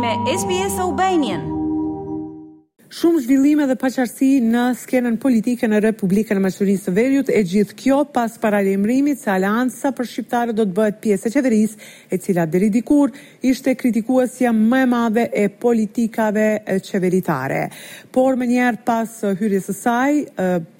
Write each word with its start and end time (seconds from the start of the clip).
me 0.00 0.12
SBS 0.40 0.78
Albanian. 0.80 1.42
Shumë 2.98 3.20
zhvillime 3.22 3.66
dhe 3.70 3.74
paqartësi 3.78 4.38
në 4.50 4.62
skenën 4.80 5.18
politike 5.22 5.68
në 5.70 5.78
Republikën 5.84 6.40
e 6.40 6.42
Maqedonisë 6.42 6.88
së 6.88 6.94
Veriut, 6.96 7.28
e 7.30 7.42
gjithë 7.46 7.76
kjo 7.78 7.98
pas 8.14 8.32
paralajmërimit 8.42 9.20
se 9.22 9.30
Alianca 9.30 9.92
për 9.94 10.08
Shqiptarët 10.12 10.56
do 10.58 10.64
të 10.66 10.74
bëhet 10.78 10.98
pjesë 11.04 11.28
e 11.28 11.32
qeverisë, 11.36 11.86
e 12.16 12.18
cila 12.24 12.46
deri 12.50 12.70
dikur 12.74 13.12
ishte 13.46 13.76
kritikuesja 13.82 14.50
më 14.56 14.80
e 14.80 14.88
madhe 14.90 15.24
e 15.36 15.44
politikave 15.66 16.48
qeveritare. 16.88 17.62
Por 18.10 18.40
më 18.40 18.48
njëherë 18.54 18.82
pas 18.88 19.14
hyrjes 19.42 19.68
së 19.70 19.76
saj, 19.84 20.20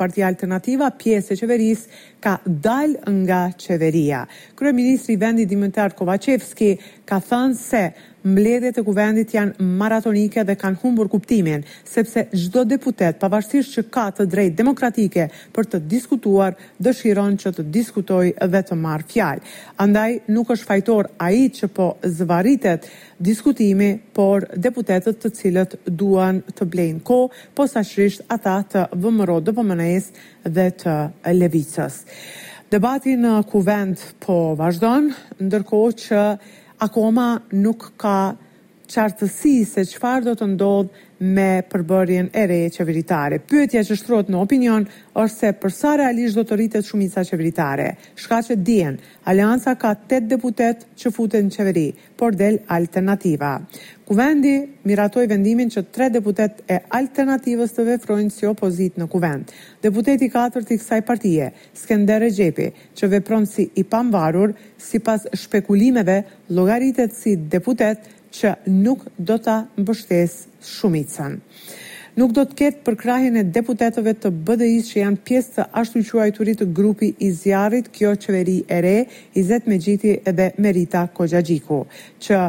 Partia 0.01 0.33
Alternativa, 0.33 0.91
pjesë 1.03 1.37
e 1.37 1.41
qeverisë, 1.45 1.99
ka 2.21 2.35
dalë 2.45 3.15
nga 3.23 3.45
qeveria. 3.61 4.25
Kryeministri 4.59 5.15
i 5.17 5.21
vendit 5.23 5.49
Dimitar 5.49 5.95
Kovacevski 5.97 6.75
ka 7.09 7.21
thënë 7.25 7.57
se 7.57 7.85
Mbledhjet 8.21 8.77
e 8.77 8.83
kuvendit 8.85 9.31
janë 9.33 9.65
maratonike 9.81 10.43
dhe 10.45 10.53
kanë 10.61 10.77
humbur 10.83 11.09
kuptimin, 11.09 11.63
sepse 11.89 12.27
çdo 12.37 12.67
deputet, 12.69 13.17
pavarësisht 13.17 13.73
që 13.79 13.85
ka 13.95 14.05
të 14.19 14.27
drejtë 14.29 14.59
demokratike 14.59 15.25
për 15.57 15.69
të 15.73 15.81
diskutuar, 15.89 16.53
dëshiron 16.85 17.39
që 17.41 17.53
të 17.57 17.65
diskutojë 17.73 18.35
dhe 18.53 18.61
të 18.69 18.77
marrë 18.77 19.09
fjalë. 19.09 19.43
Andaj 19.81 20.19
nuk 20.37 20.53
është 20.53 20.69
fajtor 20.69 21.09
ai 21.29 21.47
që 21.49 21.71
po 21.79 21.89
zvarritet 22.05 22.91
diskutimi, 23.21 23.91
por 24.17 24.45
deputetët 24.53 25.17
të 25.23 25.33
cilët 25.41 25.79
duan 25.89 26.43
të 26.53 26.69
blejnë 26.73 27.01
kohë, 27.09 27.33
posaçërisht 27.57 28.27
ata 28.37 28.59
të 28.69 28.85
VMRO 29.01 29.41
do 29.49 29.53
të 29.63 30.53
dhe 30.57 30.69
të 30.81 31.01
Levicës. 31.41 32.03
Debati 32.71 33.17
në 33.19 33.33
kuvend 33.51 33.99
po 34.23 34.37
vazhdon, 34.57 35.09
ndërkohë 35.43 35.89
që 36.05 36.19
ακόμα 36.83 37.43
νουκ 37.51 37.83
κα 37.97 38.37
qartësi 38.91 39.53
se 39.71 39.85
qëfar 39.87 40.25
do 40.27 40.33
të 40.35 40.47
ndodhë 40.57 41.07
me 41.21 41.51
përbërjen 41.69 42.31
e 42.33 42.43
re 42.49 42.59
qeveritare. 42.73 43.39
Pyetja 43.45 43.83
që 43.85 43.97
shtrot 44.01 44.31
në 44.33 44.39
opinion 44.41 44.87
është 45.21 45.37
se 45.37 45.51
përsa 45.63 45.91
realisht 46.01 46.39
do 46.39 46.45
të 46.49 46.57
rritet 46.57 46.87
shumica 46.87 47.21
qeveritare. 47.29 47.91
Shka 48.17 48.39
që 48.49 48.57
dijen, 48.67 48.97
alianca 49.29 49.75
ka 49.79 49.93
8 50.07 50.25
deputet 50.33 50.87
që 50.99 51.13
futen 51.13 51.51
në 51.51 51.55
qeveri, 51.59 51.87
por 52.19 52.35
del 52.41 52.57
alternativa. 52.73 53.53
Kuvendi 54.09 54.55
miratoj 54.89 55.27
vendimin 55.31 55.69
që 55.71 55.85
3 55.95 56.15
deputet 56.17 56.63
e 56.67 56.81
alternativës 56.99 57.77
të 57.77 57.85
vefrojnë 57.93 58.33
si 58.35 58.49
opozit 58.49 58.97
në 58.99 59.09
kuvend. 59.13 59.53
Deputeti 59.85 60.31
4 60.33 60.65
të 60.65 60.75
i 60.75 60.79
kësaj 60.81 61.05
partije, 61.07 61.51
Skender 61.83 62.25
Gjepi, 62.33 62.71
që 62.97 63.13
vepron 63.15 63.45
si 63.47 63.69
i 63.79 63.85
pamvarur, 63.85 64.57
si 64.81 64.99
pas 64.99 65.29
shpekulimeve, 65.37 66.17
logaritet 66.57 67.13
si 67.15 67.37
deputet, 67.37 68.09
që 68.35 68.53
nuk 68.71 69.05
do 69.19 69.39
ta 69.43 69.65
mbështes 69.79 70.39
shumicën. 70.63 71.39
Nuk 72.19 72.33
do 72.37 72.43
të 72.43 72.57
ketë 72.59 72.83
përkrahjen 72.87 73.37
e 73.41 73.45
deputetëve 73.55 74.17
të 74.23 74.31
BDI-s 74.49 74.89
që 74.93 74.99
janë 75.05 75.21
pjesë 75.29 75.53
të 75.57 75.67
ashtu 75.81 76.03
quajturit 76.09 76.59
të 76.61 76.71
grupi 76.75 77.13
i 77.27 77.31
zjarrit 77.39 77.93
kjo 77.95 78.15
qeveri 78.21 78.59
e 78.69 78.81
re, 78.85 78.97
Izet 79.39 79.69
Mexhiti 79.71 80.17
edhe 80.29 80.51
Merita 80.59 81.05
Kojagjiku, 81.15 81.85
që 82.21 82.41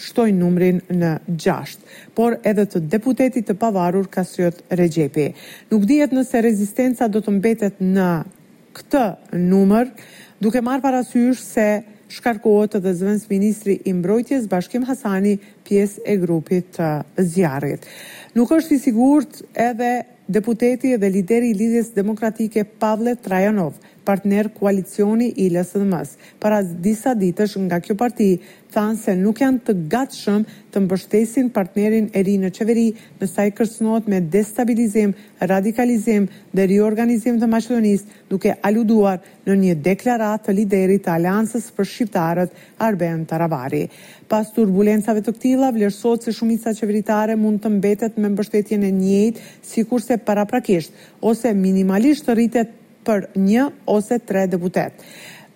shtojnë 0.00 0.38
numrin 0.40 0.78
në 0.96 1.10
6, 1.28 1.76
por 2.16 2.38
edhe 2.48 2.64
të 2.64 2.80
deputetit 2.88 3.46
të 3.50 3.58
pavarur 3.60 4.08
Kasyot 4.10 4.62
Regjepi. 4.80 5.28
Nuk 5.70 5.84
dihet 5.84 6.16
nëse 6.16 6.40
rezistenca 6.40 7.08
do 7.12 7.20
të 7.20 7.34
mbetet 7.36 7.80
në 7.84 8.08
këtë 8.80 9.04
numër, 9.50 9.92
duke 10.40 10.64
marë 10.64 10.82
parasysh 10.88 11.44
se 11.44 11.68
shkarkohet 12.14 12.74
edhe 12.78 12.92
zëvendës 12.98 13.26
ministri 13.30 13.76
i 13.86 13.92
mbrojtjes 13.96 14.48
Bashkim 14.50 14.84
Hasani 14.88 15.36
pjesë 15.68 16.02
e 16.12 16.16
grupit 16.22 16.72
të 16.76 16.90
zjarrit. 17.34 17.86
Nuk 18.38 18.50
është 18.58 18.76
i 18.76 18.80
sigurt 18.84 19.42
edhe 19.68 19.92
deputeti 20.30 20.96
dhe 20.96 21.06
lideri 21.08 21.48
i 21.50 21.54
Lidhjes 21.54 21.90
Demokratike 21.94 22.64
Pavle 22.64 23.14
Trajanov, 23.22 23.74
partner 24.06 24.48
koalicioni 24.60 25.30
i 25.36 25.50
LSDM-s. 25.50 26.14
Para 26.42 26.62
disa 26.62 27.12
ditësh 27.14 27.58
nga 27.66 27.78
kjo 27.84 27.94
parti 28.00 28.30
thanë 28.70 28.98
se 29.02 29.12
nuk 29.18 29.42
janë 29.42 29.60
të 29.66 29.74
gatshëm 29.92 30.44
të 30.70 30.82
mbështesin 30.84 31.48
partnerin 31.54 32.06
e 32.16 32.22
ri 32.22 32.36
në 32.38 32.50
qeveri, 32.54 32.86
në 33.18 33.26
sa 33.30 33.46
i 33.48 33.50
kërcënohet 33.58 34.06
me 34.10 34.20
destabilizim, 34.34 35.12
radikalizim 35.52 36.28
dhe 36.54 36.66
riorganizim 36.70 37.40
të 37.42 37.48
Maqedonisë, 37.50 38.06
duke 38.30 38.54
aluduar 38.68 39.18
në 39.50 39.56
një 39.64 39.76
deklaratë 39.88 40.46
të 40.48 40.56
liderit 40.60 41.04
të 41.06 41.14
Aliansës 41.16 41.66
për 41.74 41.90
shqiptarët 41.92 42.54
Arben 42.86 43.26
Taravari. 43.30 43.82
Pas 44.30 44.46
turbulencave 44.54 45.24
të 45.26 45.34
këtila, 45.36 45.72
vlerësohet 45.74 46.22
se 46.28 46.32
shumica 46.36 46.70
qeveritare 46.78 47.34
mund 47.34 47.62
të 47.64 47.72
mbetet 47.76 48.20
me 48.22 48.30
mbështetjen 48.30 48.86
e 48.86 48.92
njëjtë, 48.94 49.48
sikurse 49.66 50.19
rritet 50.20 50.24
paraprakisht 50.24 50.90
ose 51.22 51.52
minimalisht 51.54 52.28
rritet 52.28 52.68
për 53.04 53.26
një 53.40 53.70
ose 53.88 54.18
tre 54.20 54.46
deputet. 54.46 54.92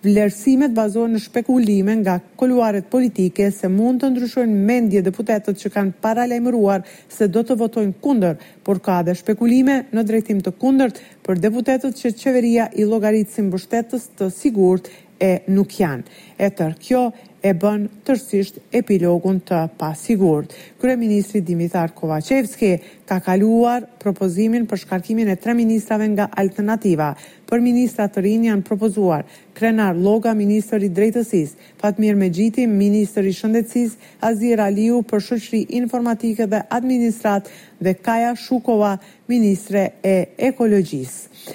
Vlerësimet 0.05 0.71
bazohen 0.77 1.15
në 1.15 1.19
spekulime 1.21 1.95
nga 2.03 2.19
koluaret 2.37 2.85
politike 2.93 3.47
se 3.51 3.67
mund 3.73 4.01
të 4.01 4.11
ndryshojnë 4.13 4.55
mendje 4.67 5.01
deputetët 5.01 5.57
që 5.57 5.71
kanë 5.73 5.95
paralajmëruar 6.01 6.83
se 7.09 7.25
do 7.33 7.41
të 7.41 7.57
votojnë 7.57 7.93
kundër, 8.05 8.35
por 8.65 8.77
ka 8.85 8.99
dhe 9.07 9.15
spekulime 9.17 9.79
në 9.93 10.03
drejtim 10.05 10.43
të 10.45 10.53
kundërt 10.61 10.99
për 11.25 11.41
deputetët 11.41 11.97
që 11.97 12.13
qeveria 12.21 12.67
i 12.77 12.85
llogaritë 12.85 13.33
si 13.33 13.41
mbështetës 13.47 14.03
të 14.19 14.29
sigurt 14.35 14.91
e 15.19 15.41
nuk 15.49 15.71
janë. 15.79 16.03
E 16.37 16.49
tërë 16.51 16.77
kjo 16.83 17.01
e 17.45 17.51
bën 17.55 17.83
tërësisht 18.07 18.57
epilogun 18.75 19.37
të 19.47 19.59
pasigurt. 19.79 20.53
Kërë 20.81 20.95
Ministri 20.99 21.43
Dimitar 21.45 21.93
Kovacevski 21.95 22.71
ka 23.07 23.19
kaluar 23.23 23.85
propozimin 24.01 24.65
për 24.67 24.81
shkarkimin 24.83 25.29
e 25.31 25.35
tre 25.39 25.53
ministrave 25.55 26.07
nga 26.15 26.25
alternativa. 26.35 27.11
Për 27.47 27.61
ministrat 27.63 28.15
të 28.15 28.25
rinj 28.25 28.47
janë 28.49 28.65
propozuar 28.67 29.23
Krenar 29.55 29.95
Loga, 29.95 30.33
Ministër 30.35 30.83
i 30.83 30.89
Drejtësis, 30.89 31.53
Fatmir 31.79 32.17
Mejiti, 32.19 32.65
Ministër 32.67 33.29
i 33.29 33.35
Shëndecis, 33.37 33.95
Azir 34.25 34.59
Aliu 34.65 35.03
për 35.07 35.23
shëqri 35.29 35.63
informatike 35.79 36.49
dhe 36.49 36.65
administrat 36.75 37.47
dhe 37.79 37.93
Kaja 37.95 38.33
Shukova, 38.35 38.97
Ministre 39.31 39.91
e 40.03 40.17
Ekologjisë. 40.49 41.53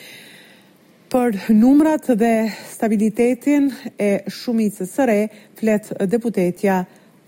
Për 1.10 1.40
numrat 1.58 2.04
dhe 2.14 2.34
stabilitetin 2.80 3.66
e 4.00 4.08
shumicës 4.38 4.92
së 4.96 5.06
re 5.10 5.18
flet 5.60 5.88
deputetja 6.14 6.76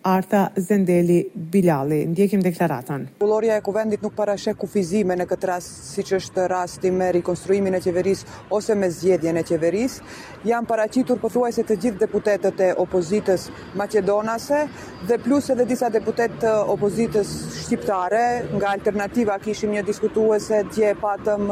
Arta 0.02 0.50
Zendeli 0.58 1.30
Bilali. 1.34 2.04
Ndjekim 2.10 2.42
deklaratën. 2.42 3.04
Kulloria 3.22 3.54
e 3.56 3.60
kuvendit 3.62 4.02
nuk 4.02 4.14
parashe 4.18 4.50
kufizime 4.58 5.14
në 5.16 5.28
këtë 5.30 5.48
rast, 5.50 5.70
si 5.94 6.02
që 6.02 6.16
është 6.18 6.46
rasti 6.50 6.90
me 6.90 7.10
rikonstruimin 7.14 7.78
e 7.78 7.80
qeveris 7.84 8.24
ose 8.58 8.74
me 8.74 8.88
zjedjen 8.90 9.38
e 9.38 9.44
qeveris. 9.46 10.00
Janë 10.48 10.66
paracitur 10.72 11.20
pëthuaj 11.22 11.52
se 11.60 11.64
të 11.68 11.76
gjithë 11.84 12.02
deputetet 12.02 12.64
e 12.68 12.72
opozitës 12.84 13.46
Macedonase 13.78 14.64
dhe 15.06 15.18
plus 15.22 15.50
edhe 15.54 15.66
disa 15.70 15.90
deputet 15.94 16.34
të 16.42 16.56
opozitës 16.74 17.30
Shqiptare. 17.60 18.24
Nga 18.58 18.72
alternativa 18.74 19.38
kishim 19.38 19.70
një 19.78 19.86
diskutuese 19.86 20.64
dje 20.74 20.96
patëm 21.04 21.46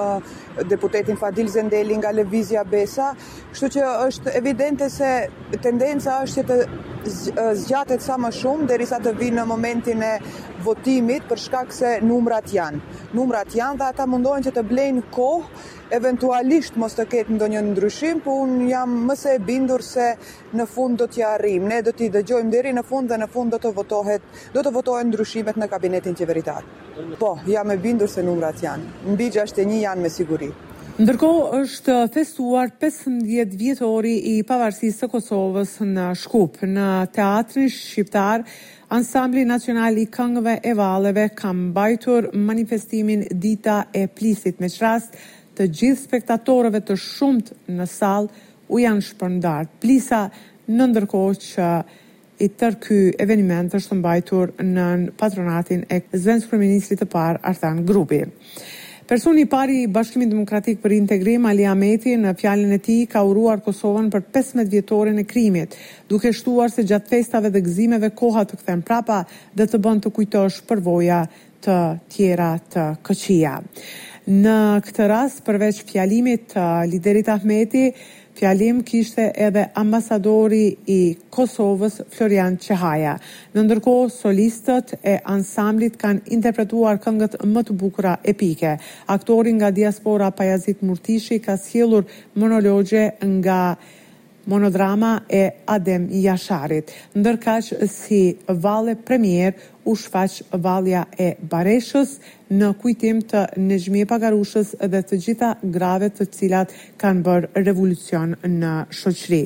deputetin 0.74 1.16
Fadil 1.22 1.46
Zendeli 1.54 1.96
nga 2.02 2.10
Levizia 2.10 2.64
Besa. 2.74 3.12
Kështu 3.54 3.72
që 3.78 3.90
është 4.10 4.32
evidente 4.42 4.90
se 4.96 5.14
tendenca 5.68 6.18
është 6.26 6.38
që 6.42 6.48
të 6.50 6.89
zgjatet 7.06 8.02
sa 8.04 8.16
më 8.20 8.30
shumë 8.34 8.66
derisa 8.68 8.98
të 9.00 9.14
vinë 9.18 9.38
në 9.40 9.44
momentin 9.48 10.02
e 10.04 10.12
votimit 10.64 11.24
për 11.28 11.40
shkak 11.40 11.72
se 11.72 11.92
numrat 12.04 12.52
janë. 12.52 12.80
Numrat 13.16 13.54
janë 13.56 13.78
dhe 13.80 13.86
ata 13.88 14.06
mundohen 14.06 14.44
që 14.44 14.52
të 14.58 14.64
blejnë 14.68 15.04
kohë 15.12 15.68
eventualisht 15.96 16.76
mos 16.78 16.94
të 16.94 17.06
ketë 17.12 17.32
ndonjë 17.34 17.62
ndryshim, 17.70 18.20
po 18.22 18.34
unë 18.44 18.68
jam 18.68 18.90
mëse 19.08 19.32
e 19.34 19.40
bindur 19.42 19.82
se 19.82 20.12
në 20.54 20.66
fund 20.74 21.00
do 21.00 21.08
t'ja 21.10 21.32
arrim. 21.38 21.66
Ne 21.68 21.80
do 21.82 21.94
t'i 21.96 22.10
dëgjojmë 22.14 22.52
deri 22.52 22.74
në 22.76 22.84
fund 22.90 23.10
dhe 23.10 23.18
në 23.18 23.30
fund 23.32 23.56
do 23.56 23.62
të 23.64 23.72
votohet, 23.80 24.22
do 24.54 24.62
të 24.62 24.74
votohen 24.76 25.10
ndryshimet 25.10 25.58
në 25.58 25.70
kabinetin 25.72 26.14
qeveritar. 26.20 26.68
Po, 27.18 27.38
jam 27.48 27.70
e 27.74 27.78
bindur 27.82 28.08
se 28.10 28.22
numrat 28.22 28.62
janë. 28.62 28.92
Mbi 29.16 29.30
61 29.38 29.80
janë 29.82 30.06
me 30.06 30.12
siguri. 30.12 30.52
Ndërko 31.00 31.28
është 31.56 31.94
festuar 32.12 32.68
15 32.82 33.48
vjetori 33.56 34.10
i 34.34 34.42
pavarësisë 34.44 34.98
të 35.06 35.06
Kosovës 35.14 35.70
në 35.88 36.08
Shkup, 36.20 36.58
në 36.68 36.88
teatrin 37.16 37.70
shqiptar, 37.72 38.42
ansambli 38.92 39.46
nacional 39.48 39.96
i 39.96 40.04
këngëve 40.12 40.58
e 40.68 40.74
valeve 40.76 41.24
kam 41.40 41.62
bajtur 41.76 42.28
manifestimin 42.50 43.22
dita 43.40 43.78
e 43.96 44.02
plisit 44.16 44.60
me 44.60 44.68
qrast 44.74 45.16
të 45.56 45.70
gjithë 45.78 46.02
spektatorëve 46.04 46.82
të 46.90 46.98
shumët 47.00 47.54
në 47.78 47.86
salë 47.94 48.68
u 48.68 48.82
janë 48.84 49.06
shpërndarë. 49.08 49.70
Plisa 49.80 50.20
në 50.68 50.90
ndërko 50.92 51.22
që 51.46 51.70
i 52.44 52.50
tërky 52.60 53.00
eveniment 53.28 53.78
është 53.80 53.94
të 53.94 54.00
mbajtur 54.02 54.52
në 54.76 54.86
patronatin 55.22 55.88
e 55.96 56.02
zvenës 56.12 56.44
kërë 56.52 56.62
ministri 56.66 57.00
të 57.00 57.08
parë 57.16 57.44
Artan 57.54 57.80
Grupi. 57.88 58.20
Personi 59.10 59.40
i 59.40 59.46
pari 59.46 59.80
i 59.82 59.86
Bashkimit 59.90 60.30
Demokratik 60.30 60.76
për 60.82 60.92
Integrim 60.94 61.46
Ali 61.50 61.64
Ahmeti 61.66 62.12
në 62.14 62.30
fjalën 62.38 62.74
e 62.76 62.76
tij 62.78 63.00
ka 63.10 63.24
uruar 63.26 63.58
Kosovën 63.64 64.06
për 64.12 64.22
15 64.36 64.68
vjetorin 64.70 65.18
e 65.18 65.24
krimit, 65.32 65.74
duke 66.06 66.30
shtuar 66.32 66.70
se 66.70 66.84
gjatë 66.86 67.10
festave 67.16 67.50
dhe 67.50 67.62
gëzimeve 67.66 68.12
koha 68.20 68.44
të 68.46 68.60
kthem 68.60 68.84
prapa 68.86 69.24
dhe 69.58 69.66
të 69.66 69.80
bën 69.86 70.04
të 70.04 70.12
kujtosh 70.14 70.60
përvoja 70.70 71.18
të 71.66 71.80
tjera 72.14 72.52
të 72.76 72.86
këqija. 73.10 73.56
Në 74.30 74.56
këtë 74.86 75.10
rast 75.10 75.42
përveç 75.48 75.82
fjalimit 75.90 76.44
të 76.52 76.62
uh, 76.62 76.86
liderit 76.92 77.32
Ahmeti, 77.34 77.88
Fjalim 78.38 78.82
kishte 78.88 79.24
edhe 79.46 79.62
ambasadori 79.82 80.64
i 80.94 80.98
Kosovës 81.36 81.96
Florian 82.14 82.56
Çehaja. 82.66 83.14
Në 83.54 83.64
ndërkohë 83.66 84.12
solistët 84.16 84.94
e 85.02 85.16
ansamblit 85.34 85.98
kanë 86.04 86.34
interpretuar 86.38 87.00
këngët 87.06 87.36
më 87.56 87.64
të 87.70 87.76
bukura 87.82 88.14
epike. 88.34 88.76
Aktori 89.16 89.56
nga 89.58 89.72
diaspora 89.80 90.30
Pajazit 90.40 90.82
Murtishi 90.82 91.40
ka 91.48 91.58
sjellur 91.64 92.06
monologje 92.34 93.08
nga 93.38 93.60
monodrama 94.46 95.20
e 95.30 95.50
Adem 95.66 96.08
Jasharit, 96.12 96.90
ndërkaq 97.14 97.72
si 97.90 98.36
valle 98.48 98.94
premier 98.96 99.52
u 99.88 99.96
shfaq 99.96 100.40
valja 100.64 101.04
e 101.20 101.34
Bareshës 101.52 102.14
në 102.50 102.72
kujtim 102.80 103.20
të 103.30 103.42
e 103.98 104.04
Pagarushës 104.08 104.74
dhe 104.88 105.02
të 105.02 105.18
gjitha 105.24 105.52
grave 105.62 106.08
të 106.10 106.26
cilat 106.36 106.72
kanë 106.98 107.24
bërë 107.26 107.64
revolucion 107.66 108.34
në 108.44 108.72
shoqëri. 108.94 109.42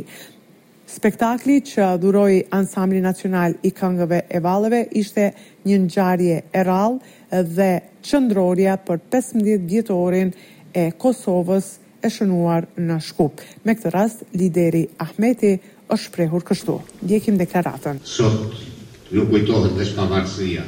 Spektakli 0.95 1.57
që 1.67 1.89
dhuroi 1.99 2.43
ansambli 2.55 3.01
nacional 3.03 3.55
i 3.67 3.71
këngëve 3.75 4.21
e 4.31 4.41
valeve 4.41 4.85
ishte 4.93 5.31
një 5.67 5.79
ngjarje 5.87 6.37
e 6.53 6.61
rrallë 6.65 7.43
dhe 7.57 7.71
qëndrorja 8.05 8.77
për 8.87 9.01
15 9.17 9.59
vjetorin 9.67 10.31
e 10.75 10.91
Kosovës 10.99 11.81
e 12.05 12.11
shënuar 12.13 12.67
në 12.85 12.99
Shkup. 13.03 13.41
Me 13.65 13.73
këtë 13.79 13.91
rast, 13.95 14.25
lideri 14.37 14.83
Ahmeti 15.01 15.55
është 15.95 16.13
prehur 16.17 16.45
kështu. 16.45 16.75
Ndjekim 17.07 17.39
deklaratën. 17.41 18.03
Sot 18.05 18.59
nuk 19.15 19.31
kujtohet 19.33 19.77
dhe 19.79 19.87
shpavarësia. 19.89 20.65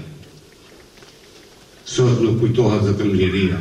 Sot 1.86 2.22
nuk 2.24 2.40
kujtohet 2.42 2.86
dhe 2.88 2.94
të 3.00 3.08
mliria. 3.10 3.60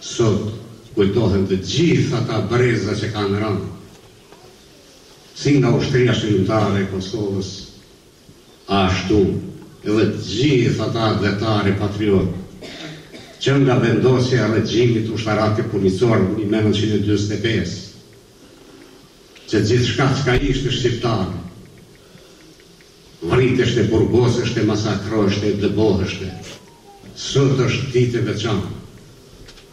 Sot 0.00 0.48
kujtohet 0.96 1.44
dhe 1.50 1.60
gjithë 1.72 2.16
ata 2.22 2.40
breza 2.52 2.96
që 3.02 3.12
kanë 3.16 3.42
rëndë. 3.44 3.72
Si 5.38 5.54
nga 5.60 5.70
ushtria 5.78 6.14
shqimtare 6.16 6.80
e 6.82 6.88
Kosovës, 6.90 7.50
ashtu 8.80 9.20
edhe 9.84 10.08
gjithë 10.24 10.82
ata 10.88 11.10
vetare 11.22 11.76
patriotë 11.78 12.57
që 13.42 13.52
nga 13.62 13.74
vendosja 13.82 14.46
regjimit 14.52 15.10
u 15.14 15.18
shtarate 15.18 15.62
punicor 15.72 16.22
në 16.38 16.62
1925, 16.70 17.76
që 19.50 19.60
gjithë 19.68 19.90
shka 19.92 20.06
që 20.16 20.24
ka 20.26 20.34
ishte 20.50 20.72
shqiptarë, 20.74 21.44
vriteshte, 23.30 23.84
burgoseshte, 23.92 24.64
masakroeshte, 24.68 25.52
dëbodeshte, 25.62 26.32
sot 27.18 27.62
është 27.64 27.88
dite 27.94 28.24
veçanë, 28.26 28.74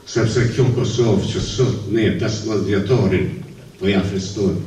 sepse 0.09 0.45
kjo 0.53 0.67
Kosovë 0.77 1.31
që 1.33 1.43
sot 1.49 1.89
ne 1.93 2.05
e 2.11 2.15
tas 2.21 2.39
lëzvjetorin 2.45 3.27
po 3.79 3.89
ja 3.89 4.01
festojnë. 4.05 4.63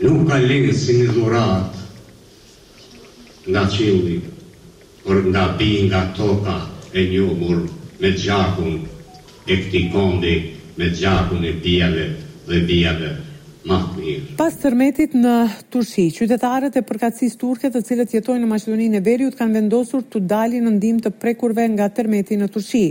Nuk 0.00 0.28
ka 0.30 0.38
lenë 0.40 0.74
si 0.80 0.96
një 1.00 1.10
dhuratë 1.14 1.86
nga 3.50 3.64
qildi, 3.74 4.20
për 5.04 5.22
nga 5.26 5.44
bi 5.58 5.72
nga 5.90 6.02
toka, 6.16 6.56
e 6.94 7.00
një 7.06 7.20
umur 7.32 7.56
me 8.00 8.10
gjakun 8.16 8.80
e 9.46 9.54
këti 9.56 9.82
kondi, 9.92 10.34
me 10.76 10.88
gjakun 11.02 11.44
e 11.44 11.52
bjave 11.62 12.06
dhe 12.46 12.58
bjave 12.66 13.10
ma 13.68 13.76
të 13.84 14.00
mirë. 14.00 14.24
Pas 14.40 14.54
tërmetit 14.62 15.12
në 15.20 15.34
Turshi, 15.72 16.06
qytetarët 16.16 16.78
e 16.80 16.84
përkatsis 16.88 17.36
turke 17.40 17.70
të 17.70 17.82
cilët 17.86 18.14
jetojnë 18.16 18.42
në 18.46 18.50
Maqedoninë 18.54 19.00
e 19.00 19.04
Veriut 19.06 19.36
kanë 19.38 19.58
vendosur 19.58 20.06
të 20.12 20.22
dalin 20.32 20.66
në 20.66 20.72
ndim 20.78 21.00
të 21.04 21.12
prekurve 21.22 21.68
nga 21.74 21.90
tërmeti 21.98 22.40
në 22.40 22.48
Turshi. 22.54 22.82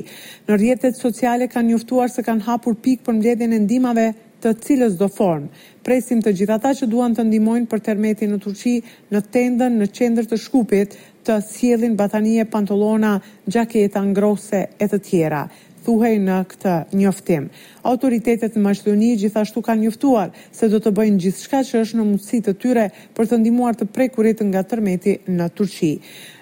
Në 0.48 0.60
rjetet 0.62 1.00
sociale 1.04 1.50
kanë 1.52 1.74
njoftuar 1.74 2.14
se 2.14 2.24
kanë 2.28 2.46
hapur 2.48 2.78
pik 2.86 3.04
për 3.06 3.18
mbledin 3.20 3.54
e 3.58 3.62
ndimave 3.66 4.10
të 4.44 4.54
cilës 4.66 4.96
do 5.00 5.08
formë, 5.12 5.50
Presim 5.90 6.20
të 6.22 6.32
gjithë 6.38 6.54
ata 6.56 6.72
që 6.78 6.86
duan 6.92 7.16
të 7.16 7.24
ndimojnë 7.28 7.66
për 7.72 7.80
termeti 7.84 8.28
në 8.30 8.38
Turqi 8.44 8.74
në 9.16 9.22
tendën 9.36 9.80
në 9.82 9.88
qendër 9.98 10.28
të 10.30 10.38
shkupit 10.44 10.94
të 11.26 11.38
sjedhin 11.50 11.96
batanie, 11.98 12.44
pantolona, 12.54 13.16
gjaketa, 13.48 14.04
ngrose 14.12 14.66
e 14.82 14.90
të 14.92 15.02
tjera 15.08 15.42
thuhej 15.86 16.16
në 16.22 16.36
këtë 16.52 16.72
njoftim. 17.00 17.48
Autoritetet 17.90 18.58
në 18.58 18.62
Maqedoni 18.66 19.14
gjithashtu 19.22 19.64
kanë 19.66 19.82
njoftuar 19.88 20.34
se 20.60 20.68
do 20.70 20.82
të 20.84 20.92
bëjnë 21.00 21.24
gjithçka 21.24 21.64
që 21.72 21.82
është 21.86 21.98
në 22.02 22.06
mundësitë 22.10 22.50
të 22.50 22.58
tyre 22.64 22.86
për 23.18 23.30
të 23.32 23.40
ndihmuar 23.42 23.80
të 23.80 23.88
prekurit 23.96 24.44
nga 24.46 24.62
tërmeti 24.70 25.18
në 25.38 25.48
Turqi. 25.58 25.94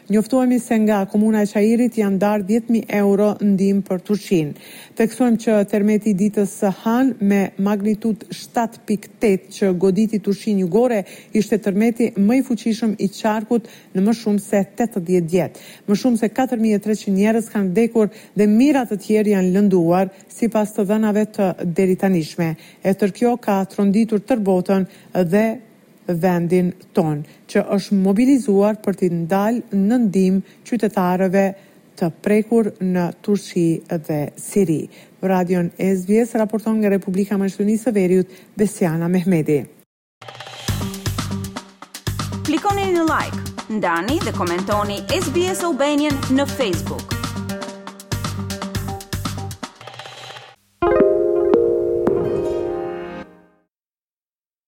Njoftohemi 0.10 0.60
se 0.60 0.76
nga 0.80 0.98
komuna 1.12 1.42
e 1.44 1.48
Çajirit 1.52 1.98
janë 2.00 2.18
dar 2.22 2.44
10000 2.48 2.84
euro 3.00 3.34
ndihmë 3.44 3.82
për 3.90 3.98
tushin. 4.08 4.54
Theksojmë 4.96 5.40
që 5.44 5.56
termeti 5.68 6.14
i 6.14 6.18
ditës 6.22 6.54
së 6.62 6.70
hanë 6.84 7.28
me 7.28 7.40
magnitudë 7.68 8.30
7.8 8.40 9.50
që 9.58 9.72
goditi 9.84 10.22
Turqinë 10.24 10.64
jugore 10.64 11.02
ishte 11.36 11.60
termeti 11.68 12.12
më 12.24 12.40
i 12.40 12.46
fuqishëm 12.48 12.96
i 13.04 13.10
qarkut 13.20 13.68
në 13.98 14.06
më 14.08 14.16
shumë 14.22 14.46
se 14.48 14.64
80 14.78 15.30
jetë. 15.36 15.66
Më 15.92 16.00
shumë 16.02 16.24
se 16.24 16.32
4300 16.40 17.16
njerëz 17.20 17.52
kanë 17.58 17.72
vdekur 17.74 18.10
dhe 18.40 18.48
mirat 18.56 18.94
të 18.94 19.02
tjerë 19.10 19.36
janë 19.36 19.54
lënduar 19.60 20.14
sipas 20.40 20.72
të 20.78 20.88
dhënave 20.88 21.28
të 21.36 21.52
deritanishme. 21.76 22.54
E 22.88 22.96
kjo 23.08 23.36
ka 23.44 23.60
tronditur 23.76 24.24
tërbotën 24.24 24.88
dhe 25.34 25.46
vendin 26.10 26.72
ton, 26.94 27.22
që 27.50 27.64
është 27.78 27.98
mobilizuar 28.08 28.80
për 28.84 28.96
t'i 29.02 29.10
ndalë 29.14 29.74
në 29.76 29.98
ndim 30.08 30.40
qytetarëve 30.70 31.46
të 31.98 32.10
prekur 32.26 32.72
në 32.82 33.08
Turqi 33.26 33.68
dhe 34.08 34.20
Siri. 34.40 34.82
Radion 35.22 35.70
SBS 35.82 36.36
raporton 36.40 36.78
nga 36.82 36.92
Republika 36.94 37.38
Mashtunisë 37.42 37.90
së 37.90 37.96
Veriut, 37.96 38.38
Besiana 38.56 39.10
Mehmedi. 39.10 39.60
Klikoni 42.48 42.90
në 42.96 43.04
like, 43.10 43.44
ndani 43.80 44.22
dhe 44.24 44.32
komentoni 44.38 45.02
SBS 45.22 45.64
Albanian 45.68 46.16
në 46.38 46.48
Facebook. 46.58 47.17